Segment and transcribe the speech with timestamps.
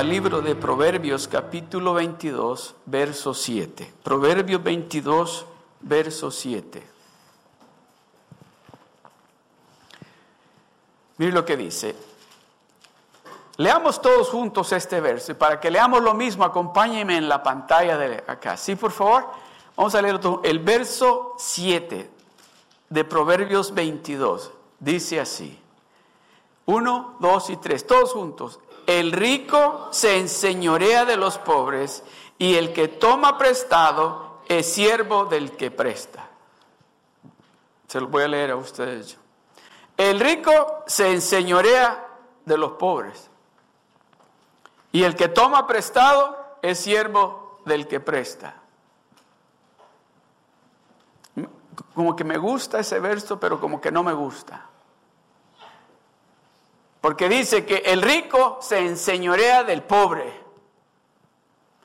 [0.00, 3.92] al libro de Proverbios capítulo 22, verso 7.
[4.02, 5.44] Proverbios 22,
[5.80, 6.86] verso 7.
[11.18, 11.94] Mire lo que dice.
[13.58, 17.98] Leamos todos juntos este verso y para que leamos lo mismo, acompáñenme en la pantalla
[17.98, 18.56] de acá.
[18.56, 19.26] Sí, por favor.
[19.76, 22.10] Vamos a leer el verso 7
[22.88, 24.50] de Proverbios 22.
[24.78, 25.60] Dice así.
[26.64, 28.60] Uno, dos y tres, todos juntos.
[28.86, 32.02] El rico se enseñorea de los pobres
[32.38, 36.28] y el que toma prestado es siervo del que presta.
[37.86, 39.18] Se lo voy a leer a ustedes.
[39.96, 42.08] El rico se enseñorea
[42.44, 43.30] de los pobres
[44.92, 48.54] y el que toma prestado es siervo del que presta.
[51.94, 54.69] Como que me gusta ese verso, pero como que no me gusta.
[57.00, 60.40] Porque dice que el rico se enseñorea del pobre.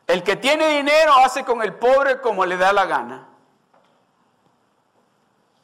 [0.08, 3.28] El que tiene dinero hace con el pobre como le da la gana.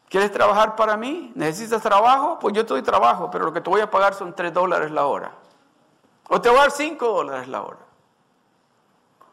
[0.10, 1.32] ¿Quieres trabajar para mí?
[1.36, 2.38] ¿Necesitas trabajo?
[2.40, 4.92] Pues yo te doy trabajo, pero lo que te voy a pagar son 3 dólares
[4.92, 5.32] la hora.
[6.28, 7.80] O te voy a dar 5 dólares la hora.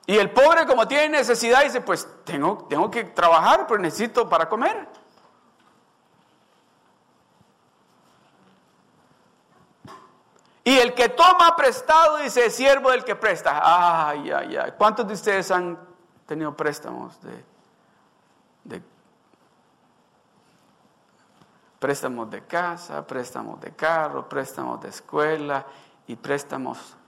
[0.07, 4.49] Y el pobre como tiene necesidad dice, pues tengo, tengo que trabajar, pero necesito para
[4.49, 4.89] comer.
[10.69, 13.59] Y el que toma prestado dice, siervo del que presta.
[14.11, 14.75] Ay, ay, ay.
[14.77, 15.79] ¿Cuántos de ustedes han
[16.27, 17.43] tenido préstamos de,
[18.65, 18.83] de
[21.79, 25.65] préstamos de casa, préstamos de carro, préstamos de escuela
[26.07, 26.99] y préstamos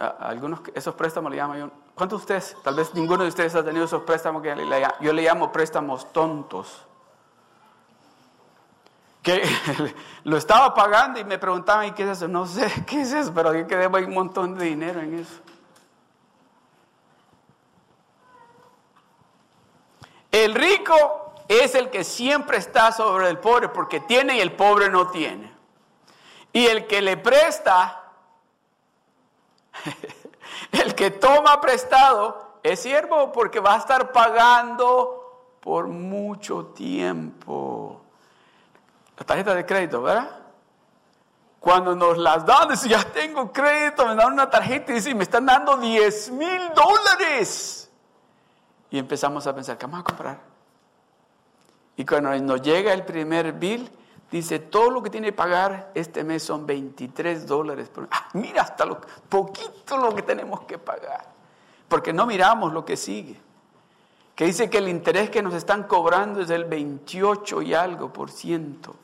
[0.00, 3.64] algunos esos préstamos le llamo yo ¿cuántos de ustedes tal vez ninguno de ustedes ha
[3.64, 4.48] tenido esos préstamos que
[5.00, 6.87] yo le llamo préstamos tontos
[9.22, 9.42] que
[10.24, 12.28] lo estaba pagando y me preguntaban, ¿y qué es eso?
[12.28, 13.32] No sé, ¿qué es eso?
[13.34, 15.40] Pero yo que debo un montón de dinero en eso.
[20.30, 24.90] El rico es el que siempre está sobre el pobre porque tiene y el pobre
[24.90, 25.52] no tiene.
[26.52, 28.12] Y el que le presta,
[30.72, 37.97] el que toma prestado, es siervo porque va a estar pagando por mucho tiempo.
[39.18, 40.30] La tarjeta de crédito, ¿verdad?
[41.60, 45.24] Cuando nos las dan, dice, ya tengo crédito, me dan una tarjeta y dice, me
[45.24, 47.90] están dando 10 mil dólares.
[48.90, 50.40] Y empezamos a pensar, ¿qué vamos a comprar?
[51.96, 53.90] Y cuando nos llega el primer bill,
[54.30, 57.90] dice, todo lo que tiene que pagar este mes son 23 dólares.
[58.10, 61.26] Ah, mira, hasta lo poquito lo que tenemos que pagar.
[61.88, 63.48] Porque no miramos lo que sigue
[64.38, 68.30] que dice que el interés que nos están cobrando es del 28 y algo por
[68.30, 68.94] ciento.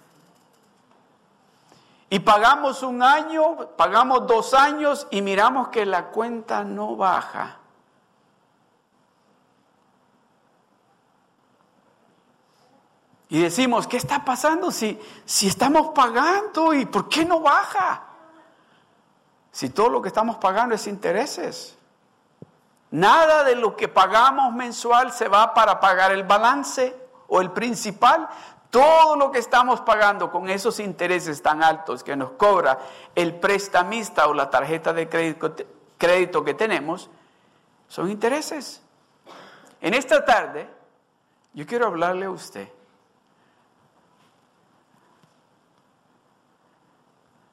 [2.14, 7.58] Y pagamos un año, pagamos dos años y miramos que la cuenta no baja.
[13.28, 18.04] Y decimos, ¿qué está pasando si, si estamos pagando y por qué no baja?
[19.50, 21.76] Si todo lo que estamos pagando es intereses.
[22.92, 26.96] Nada de lo que pagamos mensual se va para pagar el balance
[27.26, 28.28] o el principal.
[28.74, 32.76] Todo lo que estamos pagando con esos intereses tan altos que nos cobra
[33.14, 35.08] el prestamista o la tarjeta de
[35.96, 37.08] crédito, que tenemos,
[37.86, 38.82] son intereses.
[39.80, 40.68] En esta tarde,
[41.52, 42.68] yo quiero hablarle a usted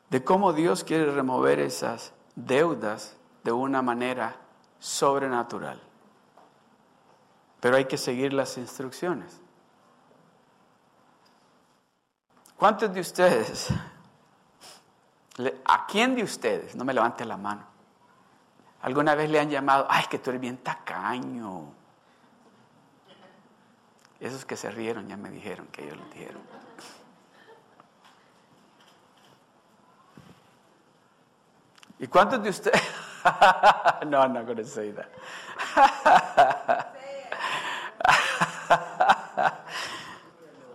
[0.10, 4.38] de cómo Dios quiere remover esas deudas de una manera
[4.80, 5.80] sobrenatural.
[7.60, 9.41] Pero hay que seguir las instrucciones.
[12.62, 13.70] ¿Cuántos de ustedes,
[15.66, 17.64] a quién de ustedes, no me levante la mano,
[18.84, 21.74] alguna vez le han llamado, ay, que tú eres bien tacaño?
[24.20, 26.44] Esos que se rieron ya me dijeron que ellos lo dijeron.
[31.98, 32.80] ¿Y cuántos de ustedes?
[34.06, 35.10] no, I'm not going to say that.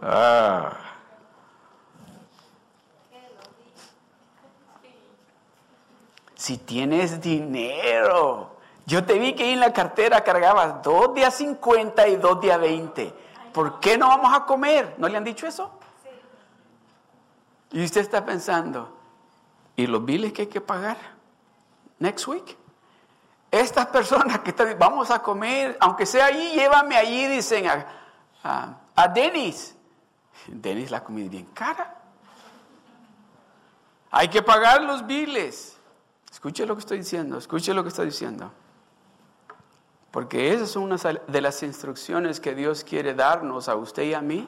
[0.03, 0.83] ah.
[6.47, 8.57] Si tienes dinero.
[8.85, 13.13] Yo te vi que en la cartera cargabas dos días 50 y dos días 20.
[13.53, 14.95] ¿Por qué no vamos a comer?
[14.99, 15.71] ¿No le han dicho eso?
[17.73, 18.97] Y usted está pensando,
[19.75, 20.97] ¿y los biles que hay que pagar?
[21.99, 22.57] Next week.
[23.51, 27.87] Estas personas que están, vamos a comer, aunque sea allí, llévame allí, dicen a,
[28.45, 29.75] a, a Denis.
[30.47, 31.97] Denis, la comida bien cara.
[34.11, 35.76] Hay que pagar los biles.
[36.37, 38.53] Escuche lo que estoy diciendo, escuche lo que estoy diciendo.
[40.11, 44.21] Porque esas son unas de las instrucciones que Dios quiere darnos a usted y a
[44.21, 44.47] mí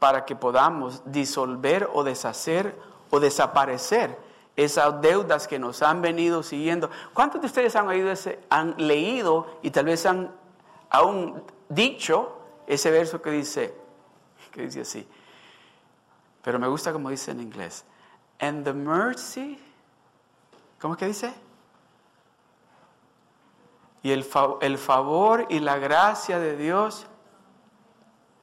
[0.00, 2.76] para que podamos disolver o deshacer
[3.10, 4.18] o desaparecer
[4.56, 6.90] esas deudas que nos han venido siguiendo.
[7.14, 10.34] ¿Cuántos de ustedes han, leído y tal vez han
[10.90, 13.72] aún dicho ese verso que dice,
[14.50, 15.06] que dice así?
[16.42, 17.84] Pero me gusta como dice en inglés.
[18.40, 19.60] And the mercy,
[20.80, 21.34] ¿cómo es que dice?
[24.02, 27.06] y el, favor y la gracia de Dios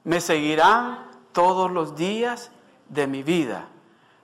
[0.03, 2.51] me seguirán todos los días
[2.89, 3.67] de mi vida.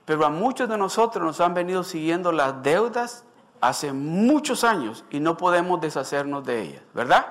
[0.06, 3.24] Pero a muchos de nosotros nos han venido siguiendo las deudas
[3.62, 7.26] hace muchos años y no podemos deshacernos de ellas, ¿verdad?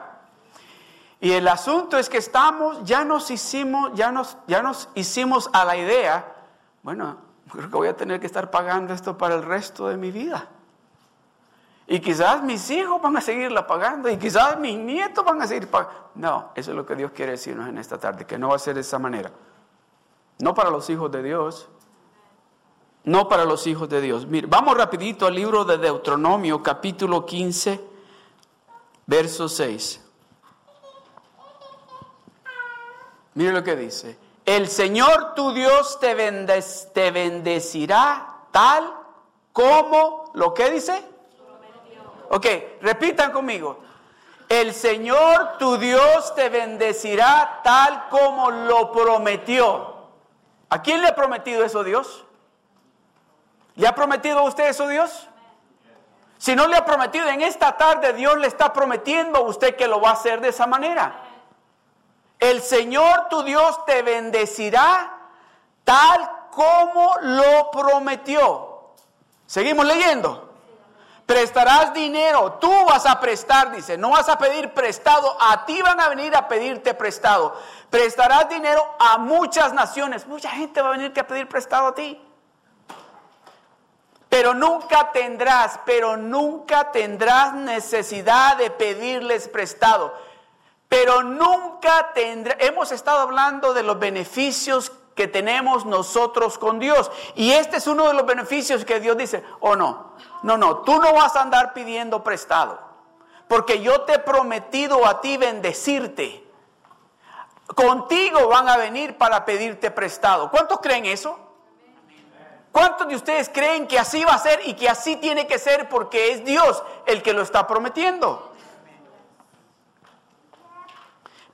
[1.20, 5.64] Y el asunto es que estamos, ya nos hicimos, ya nos, ya nos hicimos a
[5.64, 6.34] la idea,
[6.82, 7.18] bueno,
[7.52, 10.48] creo que voy a tener que estar pagando esto para el resto de mi vida.
[11.92, 15.68] Y quizás mis hijos van a seguirla pagando y quizás mis nietos van a seguir
[15.68, 16.10] pagando.
[16.14, 18.58] No, eso es lo que Dios quiere decirnos en esta tarde, que no va a
[18.60, 19.32] ser de esa manera.
[20.38, 21.68] No para los hijos de Dios.
[23.02, 24.24] No para los hijos de Dios.
[24.24, 27.80] Mire, vamos rapidito al libro de Deuteronomio, capítulo 15,
[29.06, 30.00] verso 6.
[33.34, 34.16] Mire lo que dice.
[34.44, 36.14] El Señor tu Dios te,
[36.94, 38.94] te bendecirá tal
[39.52, 41.09] como lo que dice
[42.32, 42.46] Ok,
[42.80, 43.80] repitan conmigo.
[44.48, 49.96] El Señor tu Dios te bendecirá tal como lo prometió.
[50.68, 52.24] ¿A quién le ha prometido eso Dios?
[53.74, 55.26] ¿Le ha prometido a usted eso Dios?
[56.38, 59.88] Si no le ha prometido en esta tarde, Dios le está prometiendo a usted que
[59.88, 61.24] lo va a hacer de esa manera.
[62.38, 65.18] El Señor tu Dios te bendecirá
[65.82, 68.92] tal como lo prometió.
[69.46, 70.49] Seguimos leyendo
[71.30, 76.00] prestarás dinero, tú vas a prestar, dice, no vas a pedir prestado, a ti van
[76.00, 77.54] a venir a pedirte prestado.
[77.88, 82.20] Prestarás dinero a muchas naciones, mucha gente va a venir a pedir prestado a ti.
[84.28, 90.12] Pero nunca tendrás, pero nunca tendrás necesidad de pedirles prestado.
[90.88, 97.10] Pero nunca tendrás, hemos estado hablando de los beneficios que tenemos nosotros con Dios.
[97.34, 100.78] Y este es uno de los beneficios que Dios dice, o oh, no, no, no,
[100.78, 102.80] tú no vas a andar pidiendo prestado,
[103.46, 106.42] porque yo te he prometido a ti bendecirte.
[107.66, 110.50] Contigo van a venir para pedirte prestado.
[110.50, 111.38] ¿Cuántos creen eso?
[112.72, 115.90] ¿Cuántos de ustedes creen que así va a ser y que así tiene que ser
[115.90, 118.49] porque es Dios el que lo está prometiendo?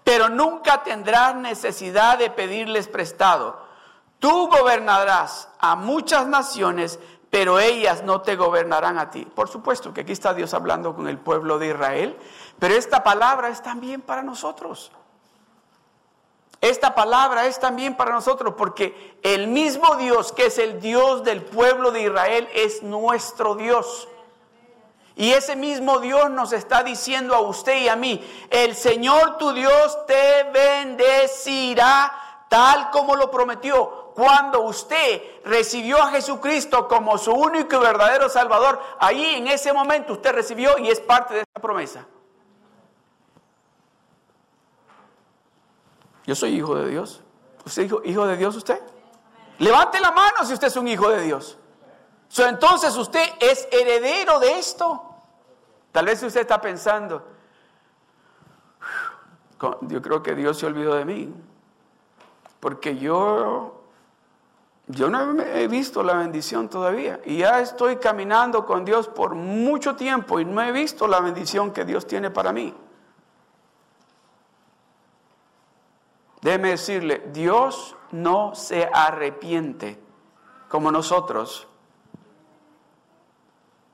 [0.06, 3.58] Pero nunca tendrás necesidad de pedirles prestado.
[4.20, 9.24] Tú gobernarás a muchas naciones, pero ellas no te gobernarán a ti.
[9.24, 12.16] Por supuesto que aquí está Dios hablando con el pueblo de Israel,
[12.60, 14.92] pero esta palabra es también para nosotros.
[16.60, 21.42] Esta palabra es también para nosotros porque el mismo Dios que es el Dios del
[21.42, 24.06] pueblo de Israel es nuestro Dios.
[25.16, 29.52] Y ese mismo Dios nos está diciendo a usted y a mí, el Señor tu
[29.52, 32.12] Dios te bendecirá
[32.50, 34.12] tal como lo prometió.
[34.14, 40.12] Cuando usted recibió a Jesucristo como su único y verdadero Salvador, ahí en ese momento
[40.12, 42.06] usted recibió y es parte de esa promesa.
[46.26, 47.22] Yo soy hijo de Dios.
[47.64, 48.80] ¿Usted es hijo, de Dios usted?
[49.58, 51.56] Levante la mano si usted es un hijo de Dios.
[52.38, 55.02] Entonces usted es heredero de esto.
[55.92, 57.26] Tal vez usted está pensando,
[59.82, 61.32] yo creo que Dios se olvidó de mí,
[62.60, 63.80] porque yo,
[64.86, 69.96] yo no he visto la bendición todavía y ya estoy caminando con Dios por mucho
[69.96, 72.74] tiempo y no he visto la bendición que Dios tiene para mí.
[76.42, 79.98] Déjeme decirle, Dios no se arrepiente
[80.68, 81.66] como nosotros.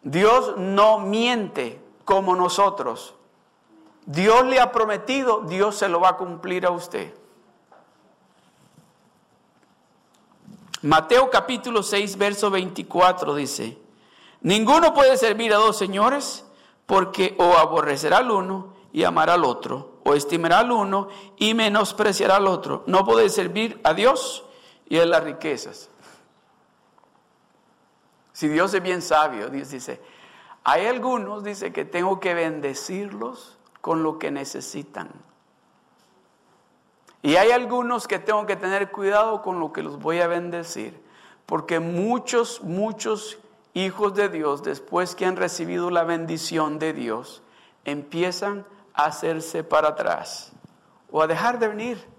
[0.02, 3.14] Dios no miente como nosotros.
[4.04, 7.14] Dios le ha prometido, Dios se lo va a cumplir a usted.
[10.82, 13.78] Mateo capítulo 6, verso 24 dice,
[14.40, 16.44] ninguno puede servir a dos señores
[16.86, 22.36] porque o aborrecerá al uno y amará al otro, o estimará al uno y menospreciará
[22.36, 22.82] al otro.
[22.86, 24.44] No puede servir a Dios
[24.88, 25.88] y a las riquezas.
[28.32, 30.00] Si Dios es bien sabio, Dios dice,
[30.64, 35.10] hay algunos, dice, que tengo que bendecirlos con lo que necesitan.
[37.22, 41.00] Y hay algunos que tengo que tener cuidado con lo que los voy a bendecir.
[41.46, 43.38] Porque muchos, muchos
[43.74, 47.42] hijos de Dios, después que han recibido la bendición de Dios,
[47.84, 50.52] empiezan a hacerse para atrás
[51.10, 52.11] o a dejar de venir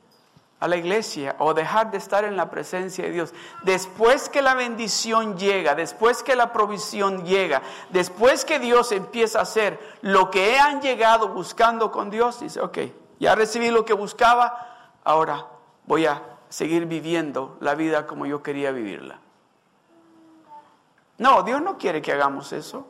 [0.63, 3.33] a la iglesia o dejar de estar en la presencia de Dios.
[3.63, 9.41] Después que la bendición llega, después que la provisión llega, después que Dios empieza a
[9.41, 12.77] hacer lo que han llegado buscando con Dios, dice, ok,
[13.19, 15.47] ya recibí lo que buscaba, ahora
[15.85, 19.19] voy a seguir viviendo la vida como yo quería vivirla.
[21.17, 22.87] No, Dios no quiere que hagamos eso.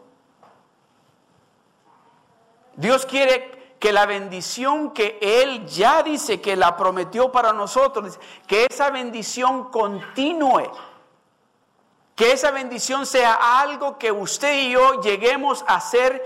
[2.76, 8.66] Dios quiere que la bendición que Él ya dice que la prometió para nosotros, que
[8.72, 10.72] esa bendición continúe,
[12.16, 16.24] que esa bendición sea algo que usted y yo lleguemos a ser,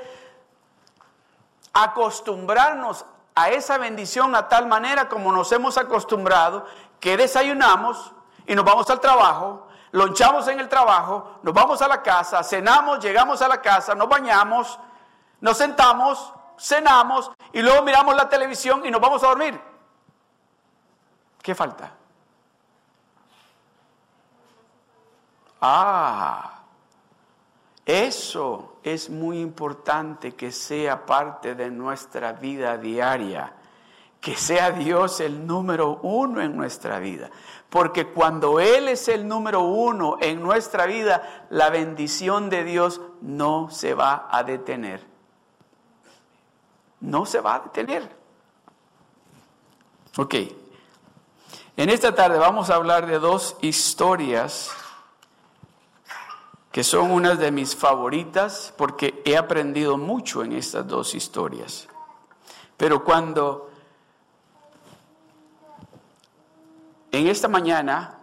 [1.73, 6.63] acostumbrarnos a esa bendición a tal manera como nos hemos acostumbrado,
[6.99, 8.11] que desayunamos
[8.45, 12.99] y nos vamos al trabajo, lonchamos en el trabajo, nos vamos a la casa, cenamos,
[12.99, 14.77] llegamos a la casa, nos bañamos,
[15.41, 19.59] nos sentamos, cenamos y luego miramos la televisión y nos vamos a dormir.
[21.41, 21.91] ¿Qué falta?
[25.61, 26.63] Ah,
[27.85, 33.53] eso es muy importante que sea parte de nuestra vida diaria,
[34.19, 37.31] que sea Dios el número uno en nuestra vida.
[37.69, 43.69] Porque cuando Él es el número uno en nuestra vida, la bendición de Dios no
[43.69, 45.16] se va a detener
[46.99, 48.09] no se va a detener.
[50.17, 50.33] Ok,
[51.75, 54.71] en esta tarde vamos a hablar de dos historias
[56.71, 61.87] que son unas de mis favoritas porque he aprendido mucho en estas dos historias.
[62.77, 63.69] Pero cuando
[67.11, 68.19] en esta mañana,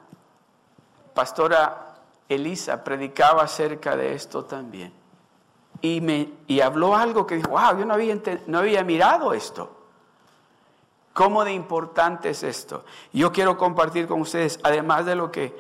[1.14, 1.97] Pastora
[2.28, 5.03] Elisa predicaba acerca de esto también
[5.85, 9.71] y, me, y habló algo que dijo, wow, yo no había, no había mirado esto.
[11.12, 12.87] ¿Cómo de importante es esto?
[13.12, 15.55] Yo quiero compartir con ustedes, además de lo que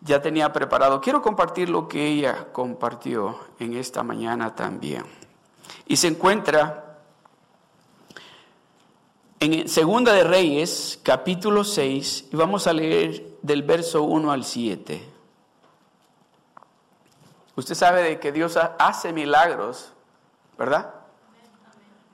[0.00, 5.04] ya tenía preparado, quiero compartir lo que ella compartió en esta mañana también.
[5.86, 6.96] Y se encuentra
[9.40, 15.15] en Segunda de Reyes, capítulo 6, y vamos a leer del verso 1 al 7.
[17.56, 19.92] Usted sabe de que Dios hace milagros,
[20.58, 20.94] ¿verdad?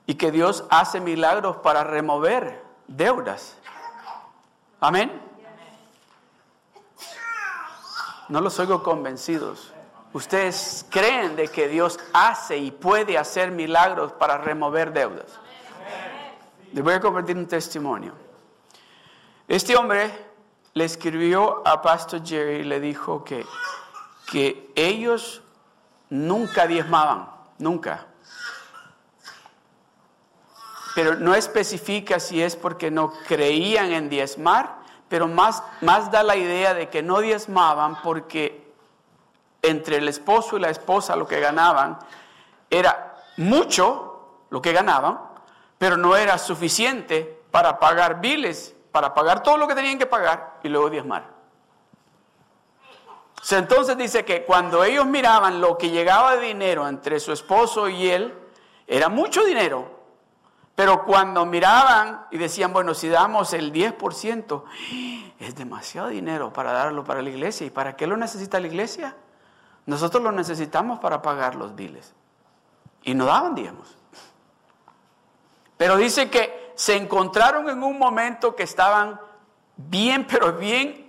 [0.05, 3.57] Y que Dios hace milagros para remover deudas.
[4.79, 5.21] Amén.
[8.29, 9.73] No los oigo convencidos.
[10.13, 15.39] Ustedes creen de que Dios hace y puede hacer milagros para remover deudas.
[16.71, 18.13] Les voy a compartir un testimonio.
[19.47, 20.09] Este hombre
[20.73, 23.45] le escribió a Pastor Jerry y le dijo que
[24.33, 25.43] que ellos
[26.09, 28.07] nunca diezmaban, nunca.
[30.95, 36.35] Pero no especifica si es porque no creían en diezmar, pero más, más da la
[36.35, 38.73] idea de que no diezmaban porque
[39.61, 41.99] entre el esposo y la esposa lo que ganaban
[42.71, 45.19] era mucho lo que ganaban,
[45.77, 50.57] pero no era suficiente para pagar biles, para pagar todo lo que tenían que pagar
[50.63, 51.32] y luego diezmar.
[53.51, 58.09] Entonces dice que cuando ellos miraban lo que llegaba de dinero entre su esposo y
[58.09, 58.33] él,
[58.87, 60.01] era mucho dinero.
[60.75, 64.63] Pero cuando miraban y decían, bueno, si damos el 10%,
[65.39, 67.67] es demasiado dinero para darlo para la iglesia.
[67.67, 69.15] ¿Y para qué lo necesita la iglesia?
[69.85, 72.13] Nosotros lo necesitamos para pagar los biles.
[73.03, 73.97] Y no daban diezmos.
[75.77, 79.19] Pero dice que se encontraron en un momento que estaban
[79.75, 81.02] bien, pero bien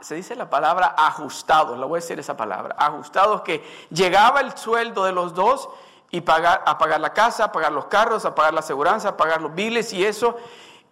[0.00, 4.56] se dice la palabra ajustados, la voy a decir esa palabra, ajustados que llegaba el
[4.56, 5.68] sueldo de los dos
[6.10, 9.16] y pagar, a pagar la casa, a pagar los carros, a pagar la aseguranza, a
[9.16, 10.36] pagar los biles y eso,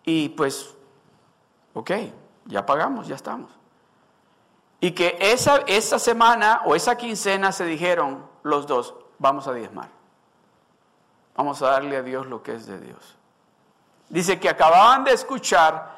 [0.04, 0.74] y pues,
[1.72, 1.90] ok,
[2.46, 3.50] ya pagamos, ya estamos.
[4.80, 9.88] Y que esa, esa semana o esa quincena se dijeron los dos, vamos a diezmar.
[11.36, 13.16] Vamos a darle a Dios lo que es de Dios.
[14.08, 15.93] Dice que acababan de escuchar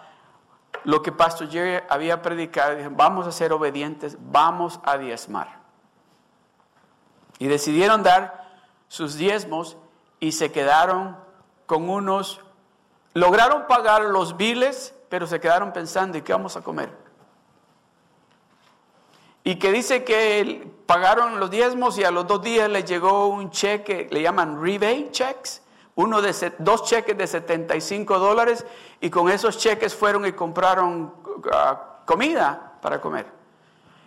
[0.87, 5.59] lo que Pastor Jerry había predicado, dijeron, vamos a ser obedientes, vamos a diezmar.
[7.41, 8.47] Y decidieron dar
[8.87, 9.77] sus diezmos
[10.21, 11.17] y se quedaron
[11.67, 12.41] con unos,
[13.15, 16.97] lograron pagar los biles, pero se quedaron pensando, ¿y qué vamos a comer?
[19.43, 23.51] Y que dice que pagaron los diezmos y a los dos días les llegó un
[23.51, 25.63] cheque, le llaman rebate checks,
[25.97, 28.65] uno de dos cheques de 75 dólares
[29.01, 31.13] y con esos cheques fueron y compraron
[31.53, 33.27] ah, comida para comer.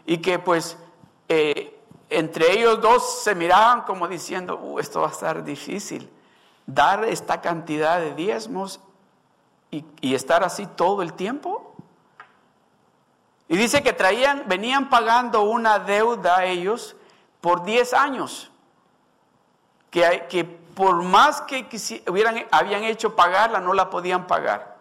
[0.06, 0.78] Y que pues
[1.28, 1.80] eh,
[2.10, 6.10] entre ellos dos se miraban como diciendo, uh, esto va a estar difícil,
[6.66, 8.80] dar esta cantidad de diezmos
[9.72, 11.74] y, y estar así todo el tiempo.
[13.48, 16.96] Y dice que traían, venían pagando una deuda ellos
[17.42, 18.52] por 10 años,
[19.90, 21.68] que, que por más que
[22.08, 24.78] hubieran, habían hecho pagarla, no la podían pagar.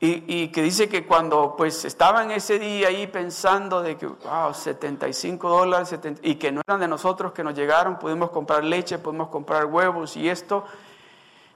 [0.00, 5.48] Y, que dice que cuando pues estaban ese día ahí pensando de que, wow, 75
[5.48, 9.66] dólares, y que no eran de nosotros que nos llegaron, pudimos comprar leche, pudimos comprar
[9.66, 10.64] huevos y esto,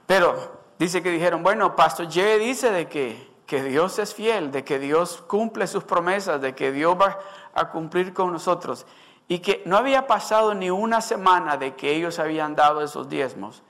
[0.07, 0.33] pero
[0.79, 4.79] dice que dijeron, bueno, Pastor J dice de que, que Dios es fiel, de que
[4.79, 7.19] Dios cumple sus promesas, de que Dios va
[7.53, 8.85] a cumplir con nosotros,
[9.31, 13.63] y que no había pasado ni una semana de que ellos habían dado esos diezmos,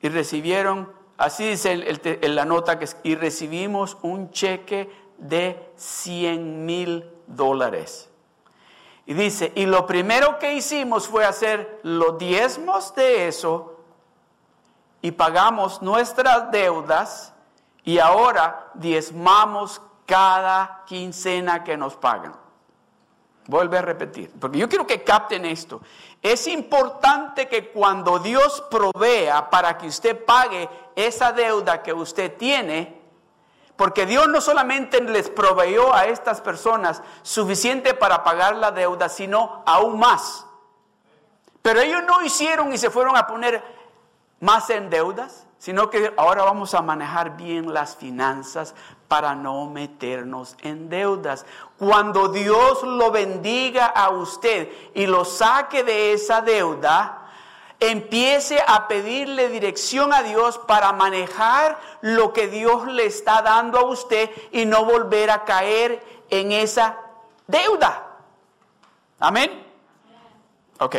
[0.00, 7.08] y recibieron Así dice en la nota que y recibimos un cheque de 100 mil
[7.28, 8.10] dólares.
[9.06, 13.78] Y dice, y lo primero que hicimos fue hacer los diezmos de eso
[15.00, 17.32] y pagamos nuestras deudas
[17.84, 22.41] y ahora diezmamos cada quincena que nos pagan.
[23.46, 25.80] Vuelve a repetir, porque yo quiero que capten esto.
[26.22, 33.02] Es importante que cuando Dios provea para que usted pague esa deuda que usted tiene,
[33.74, 39.64] porque Dios no solamente les proveyó a estas personas suficiente para pagar la deuda, sino
[39.66, 40.46] aún más.
[41.62, 43.62] Pero ellos no hicieron y se fueron a poner
[44.38, 48.74] más en deudas, sino que ahora vamos a manejar bien las finanzas
[49.12, 51.44] para no meternos en deudas.
[51.78, 57.28] Cuando Dios lo bendiga a usted y lo saque de esa deuda,
[57.78, 63.84] empiece a pedirle dirección a Dios para manejar lo que Dios le está dando a
[63.84, 66.96] usted y no volver a caer en esa
[67.46, 68.16] deuda.
[69.20, 69.62] Amén.
[70.78, 70.96] Ok.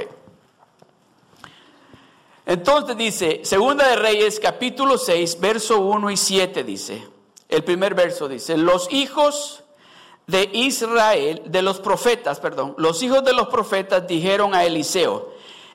[2.45, 7.12] Entonces dice, Segunda de Reyes capítulo 6, verso 1 y 7 dice,
[7.53, 9.63] el primer verso dice, los hijos
[10.25, 15.33] de Israel, de los profetas, perdón, los hijos de los profetas dijeron a Eliseo,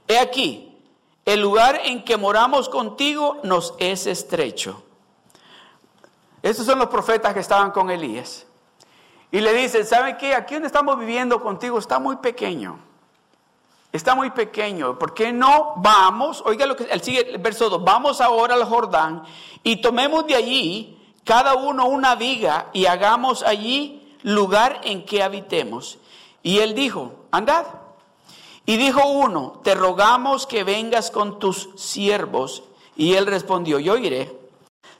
[0.09, 0.77] he aquí,
[1.25, 4.83] el lugar en que moramos contigo nos es estrecho.
[6.43, 8.47] Estos son los profetas que estaban con Elías.
[9.31, 10.35] Y le dicen, ¿saben qué?
[10.35, 12.79] Aquí donde estamos viviendo contigo está muy pequeño.
[13.93, 14.99] Está muy pequeño.
[14.99, 16.43] ¿Por qué no vamos?
[16.45, 17.85] Oiga lo que el, sigue, el verso 2.
[17.85, 19.23] Vamos ahora al Jordán
[19.63, 20.98] y tomemos de allí
[21.29, 25.99] cada uno una viga y hagamos allí lugar en que habitemos.
[26.43, 27.67] Y él dijo, andad.
[28.65, 32.63] Y dijo uno, te rogamos que vengas con tus siervos.
[32.97, 34.41] Y él respondió, yo iré.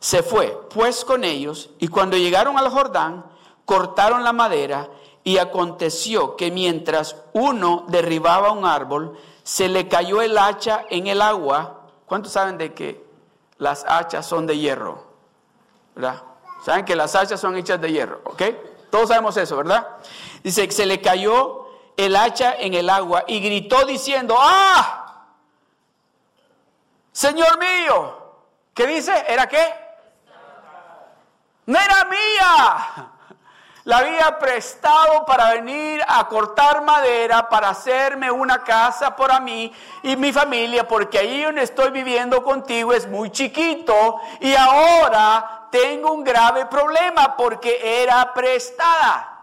[0.01, 3.25] Se fue pues con ellos y cuando llegaron al Jordán,
[3.65, 4.91] cortaron la madera
[5.25, 11.23] y aconteció que mientras uno derribaba un árbol, se le cayó el hacha en el
[11.23, 11.87] agua.
[12.05, 13.03] ¿Cuántos saben de que
[13.57, 15.08] las hachas son de hierro?
[15.99, 16.23] ¿Verdad?
[16.65, 18.21] ¿Saben que las hachas son hechas de hierro?
[18.23, 18.43] ¿Ok?
[18.89, 19.85] Todos sabemos eso, ¿verdad?
[20.45, 25.25] Dice que se le cayó el hacha en el agua y gritó diciendo, ¡ah!
[27.11, 28.17] Señor mío,
[28.75, 29.25] ¿qué dice?
[29.27, 29.75] ¿Era qué?
[31.67, 33.11] No era mía.
[33.83, 39.73] La había prestado para venir a cortar madera para hacerme una casa para mí
[40.05, 46.13] y mi familia, porque ahí donde estoy viviendo contigo es muy chiquito y ahora tengo
[46.13, 49.39] un grave problema porque era prestada.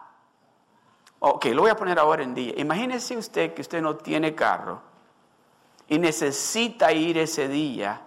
[1.19, 2.53] Ok, lo voy a poner ahora en día.
[2.57, 4.81] Imagínese usted que usted no tiene carro
[5.87, 8.01] y necesita ir ese día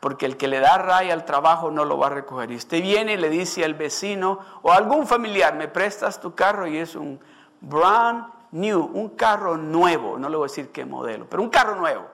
[0.00, 2.50] porque el que le da raya al trabajo no lo va a recoger.
[2.50, 6.34] Y usted viene y le dice al vecino o a algún familiar, me prestas tu
[6.34, 7.20] carro y es un
[7.60, 11.76] brand new, un carro nuevo, no le voy a decir qué modelo, pero un carro
[11.76, 12.06] nuevo.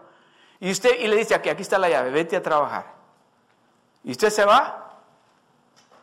[0.59, 2.95] Y usted y le dice, aquí, aquí está la llave, vete a trabajar.
[4.03, 4.86] Y usted se va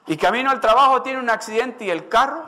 [0.05, 2.43] y camino al trabajo tiene un accidente y el carro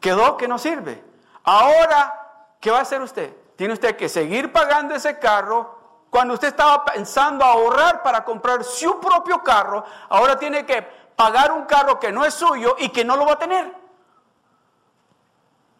[0.00, 1.02] quedó que no sirve.
[1.44, 3.34] Ahora, ¿qué va a hacer usted?
[3.56, 5.74] Tiene usted que seguir pagando ese carro.
[6.10, 11.64] Cuando usted estaba pensando ahorrar para comprar su propio carro, ahora tiene que pagar un
[11.64, 13.74] carro que no es suyo y que no lo va a tener.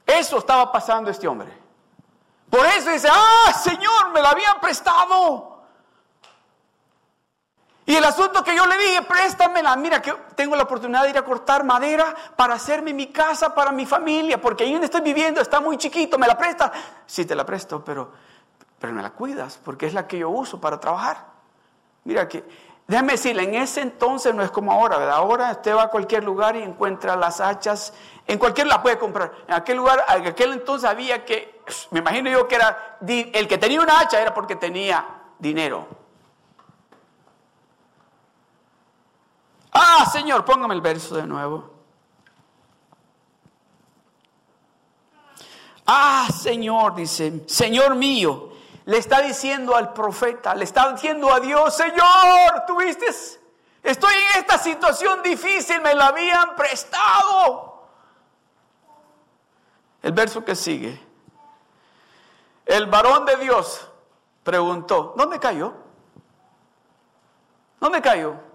[0.07, 1.53] Eso estaba pasando este hombre.
[2.49, 5.56] Por eso dice, ah, Señor, me lo habían prestado.
[7.87, 11.19] Y el asunto que yo le dije, préstamela, mira que tengo la oportunidad de ir
[11.19, 15.41] a cortar madera para hacerme mi casa para mi familia, porque ahí donde estoy viviendo
[15.41, 16.73] está muy chiquito, ¿me la presta?
[17.07, 18.11] Sí, te la presto, pero,
[18.81, 21.27] pero me la cuidas, porque es la que yo uso para trabajar.
[22.05, 22.45] Mira que
[22.89, 25.17] Déjeme decirle, en ese entonces no es como ahora, ¿verdad?
[25.17, 27.93] Ahora usted va a cualquier lugar y encuentra las hachas,
[28.29, 29.33] en cualquier la puede comprar.
[29.49, 33.59] En aquel lugar, en aquel entonces había que, me imagino yo que era, el que
[33.59, 35.05] tenía una hacha era porque tenía
[35.41, 36.06] dinero.
[39.79, 41.71] Ah, Señor, póngame el verso de nuevo.
[45.87, 48.53] Ah, Señor, dice, Señor mío,
[48.87, 53.05] le está diciendo al profeta, le está diciendo a Dios, Señor, ¿tuviste?
[53.83, 57.87] Estoy en esta situación difícil, me la habían prestado.
[60.03, 60.99] El verso que sigue.
[62.65, 63.87] El varón de Dios
[64.43, 65.75] preguntó, ¿dónde cayó?
[67.79, 68.47] ¿Dónde cayó?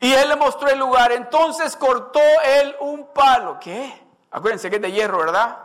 [0.00, 1.12] Y él le mostró el lugar.
[1.12, 3.58] Entonces cortó él un palo.
[3.60, 4.02] ¿Qué?
[4.30, 5.58] Acuérdense que es de hierro, ¿verdad?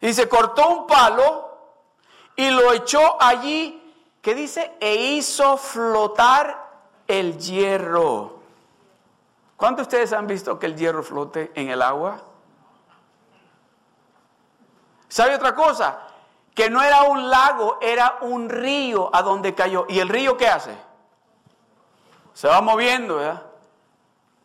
[0.00, 1.48] Y se cortó un palo
[2.36, 4.76] y lo echó allí, ¿qué dice?
[4.80, 6.68] E hizo flotar
[7.06, 8.38] el hierro.
[9.56, 12.20] ¿Cuántos de ustedes han visto que el hierro flote en el agua?
[15.08, 15.98] ¿Sabe otra cosa?
[16.54, 19.86] Que no era un lago, era un río a donde cayó.
[19.88, 20.87] ¿Y el río qué hace?
[22.38, 23.42] Se va moviendo, ¿verdad?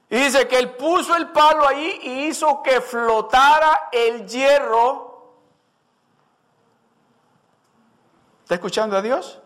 [0.09, 5.13] Y dice que él puso el palo ahí y hizo que flotara el hierro
[8.41, 9.39] ¿Está escuchando a Dios?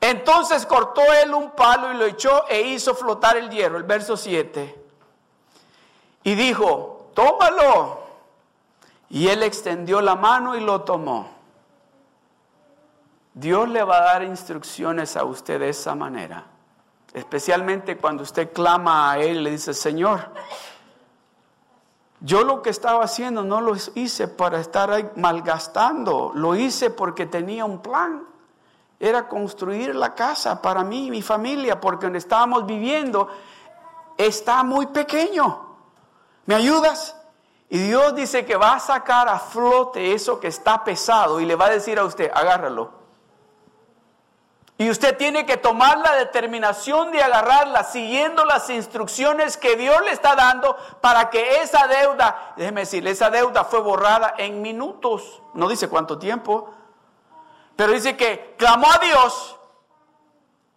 [0.00, 4.16] Entonces cortó él un palo y lo echó e hizo flotar el hierro, el verso
[4.16, 4.82] 7.
[6.22, 8.04] Y dijo, tómalo.
[9.10, 11.28] Y él extendió la mano y lo tomó.
[13.34, 16.53] Dios le va a dar instrucciones a usted de esa manera.
[17.14, 20.32] Especialmente cuando usted clama a Él y le dice, Señor,
[22.18, 27.64] yo lo que estaba haciendo no lo hice para estar malgastando, lo hice porque tenía
[27.64, 28.24] un plan.
[28.98, 33.28] Era construir la casa para mí y mi familia, porque donde estábamos viviendo
[34.18, 35.76] está muy pequeño.
[36.46, 37.16] ¿Me ayudas?
[37.68, 41.54] Y Dios dice que va a sacar a flote eso que está pesado y le
[41.54, 43.03] va a decir a usted, agárralo
[44.76, 50.10] y usted tiene que tomar la determinación de agarrarla siguiendo las instrucciones que Dios le
[50.10, 55.42] está dando para que esa deuda, déjeme decirle, esa deuda fue borrada en minutos.
[55.54, 56.74] No dice cuánto tiempo,
[57.76, 59.56] pero dice que clamó a Dios,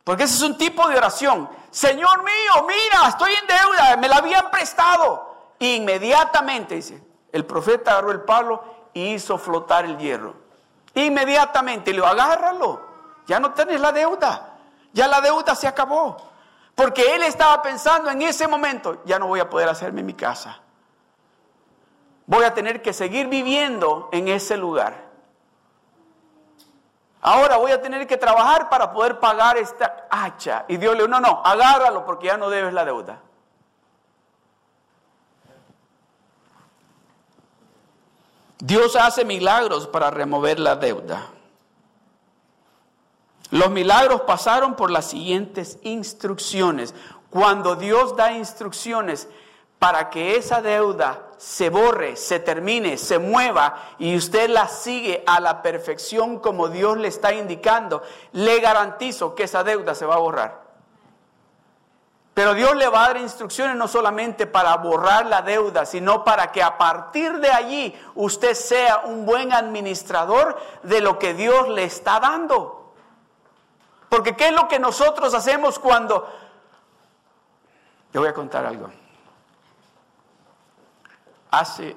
[0.03, 1.49] porque ese es un tipo de oración.
[1.71, 5.25] Señor mío, mira, estoy en deuda, me la habían prestado.
[5.59, 10.35] inmediatamente, dice, el profeta agarró el palo y hizo flotar el hierro.
[10.93, 12.86] Inmediatamente, le dijo, agárralo.
[13.27, 14.57] Ya no tenés la deuda.
[14.93, 16.17] Ya la deuda se acabó.
[16.73, 20.59] Porque él estaba pensando en ese momento, ya no voy a poder hacerme mi casa.
[22.25, 25.05] Voy a tener que seguir viviendo en ese lugar.
[27.21, 30.65] Ahora voy a tener que trabajar para poder pagar esta hacha.
[30.67, 33.19] Y Dios le dijo, no, no, agárralo porque ya no debes la deuda.
[38.59, 41.27] Dios hace milagros para remover la deuda.
[43.51, 46.93] Los milagros pasaron por las siguientes instrucciones.
[47.29, 49.27] Cuando Dios da instrucciones
[49.79, 55.39] para que esa deuda se borre, se termine, se mueva y usted la sigue a
[55.39, 60.19] la perfección como Dios le está indicando, le garantizo que esa deuda se va a
[60.19, 60.67] borrar.
[62.33, 66.51] Pero Dios le va a dar instrucciones no solamente para borrar la deuda, sino para
[66.51, 71.83] que a partir de allí usted sea un buen administrador de lo que Dios le
[71.83, 72.76] está dando.
[74.09, 76.27] Porque ¿qué es lo que nosotros hacemos cuando...
[78.11, 78.89] Te voy a contar algo.
[81.51, 81.95] Hace,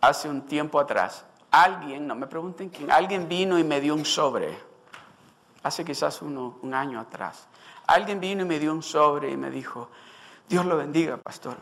[0.00, 4.04] hace un tiempo atrás, alguien, no me pregunten quién, alguien vino y me dio un
[4.04, 4.58] sobre.
[5.62, 7.46] Hace quizás uno, un año atrás.
[7.86, 9.90] Alguien vino y me dio un sobre y me dijo,
[10.48, 11.56] Dios lo bendiga, pastor.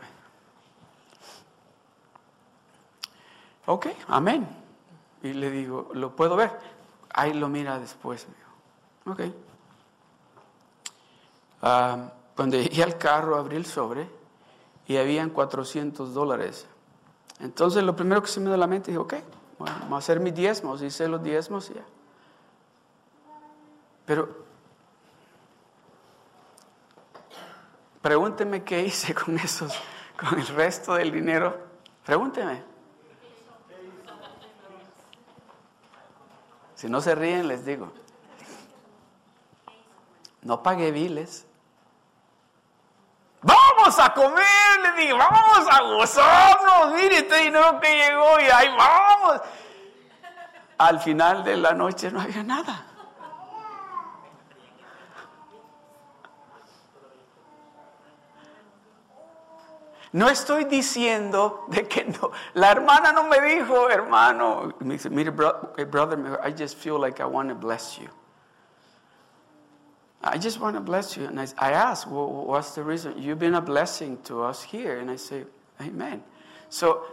[3.65, 4.47] Ok, amén.
[5.21, 6.51] Y le digo, ¿lo puedo ver?
[7.13, 8.27] Ahí lo mira después.
[9.05, 9.21] Ok.
[11.61, 14.07] Ah, cuando llegué al carro, abrí el sobre
[14.87, 16.65] y habían 400 dólares.
[17.39, 19.13] Entonces lo primero que se me dio la mente, dije, ok,
[19.59, 20.81] bueno, vamos a hacer mis diezmos.
[20.81, 21.83] Hice los diezmos y ya.
[24.05, 24.43] Pero
[28.01, 29.73] pregúnteme qué hice con esos,
[30.19, 31.57] con el resto del dinero.
[32.05, 32.63] Pregúnteme.
[36.75, 38.02] Si no se ríen, les digo.
[40.43, 41.45] No pagué biles.
[43.41, 48.69] Vamos a comer, le dije, vamos a gozarnos, mire este dinero que llegó y ahí
[48.69, 49.41] vamos.
[50.77, 52.85] Al final de la noche no había nada.
[60.13, 62.31] No estoy diciendo de que no.
[62.53, 64.71] La hermana no me dijo, hermano.
[64.79, 65.33] Me dice, mire,
[65.75, 68.07] eh, brother, I just feel like I want to bless you.
[70.23, 71.25] I just want to bless you.
[71.25, 73.21] And I, I asked, well, what's the reason?
[73.21, 74.99] You've been a blessing to us here.
[74.99, 75.43] And I say,
[75.81, 76.23] Amen.
[76.69, 77.05] So,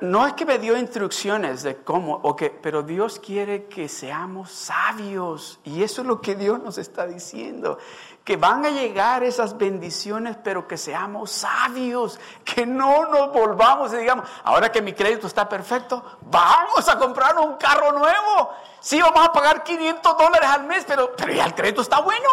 [0.00, 5.60] no es que me dio instrucciones de cómo, okay, pero Dios quiere que seamos sabios.
[5.64, 7.78] Y eso es lo que Dios nos está diciendo.
[8.24, 12.18] Que van a llegar esas bendiciones, pero que seamos sabios.
[12.44, 17.36] Que no nos volvamos y digamos, ahora que mi crédito está perfecto, vamos a comprar
[17.38, 18.52] un carro nuevo.
[18.80, 22.28] Sí, vamos a pagar 500 dólares al mes, pero, pero ya el crédito está bueno.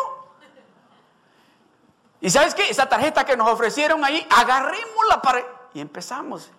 [2.21, 2.69] Y sabes qué?
[2.69, 5.43] Esa tarjeta que nos ofrecieron ahí, agarrémosla para...
[5.73, 6.51] Y empezamos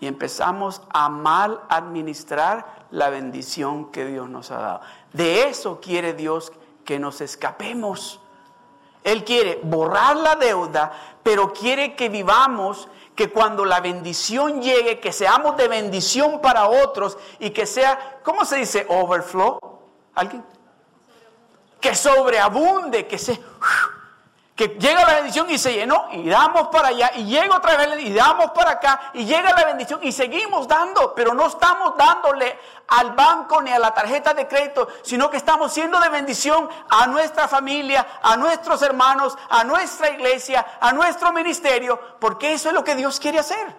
[0.00, 4.80] y empezamos a mal administrar la bendición que Dios nos ha dado.
[5.12, 6.52] De eso quiere Dios
[6.84, 8.20] que nos escapemos.
[9.02, 15.12] Él quiere borrar la deuda, pero quiere que vivamos, que cuando la bendición llegue, que
[15.12, 18.86] seamos de bendición para otros y que sea, ¿cómo se dice?
[18.88, 19.58] Overflow.
[20.14, 20.44] ¿Alguien?
[21.80, 23.40] Que sobreabunde, que se
[24.56, 28.00] que llega la bendición y se llenó y damos para allá y llega otra vez
[28.00, 32.58] y damos para acá y llega la bendición y seguimos dando, pero no estamos dándole
[32.88, 37.06] al banco ni a la tarjeta de crédito, sino que estamos siendo de bendición a
[37.06, 42.82] nuestra familia, a nuestros hermanos, a nuestra iglesia, a nuestro ministerio, porque eso es lo
[42.82, 43.76] que Dios quiere hacer.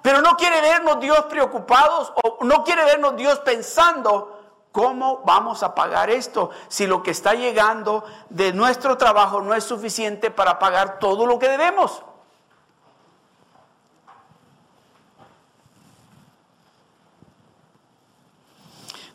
[0.00, 4.35] Pero no quiere vernos Dios preocupados o no quiere vernos Dios pensando
[4.76, 9.64] ¿Cómo vamos a pagar esto si lo que está llegando de nuestro trabajo no es
[9.64, 12.02] suficiente para pagar todo lo que debemos?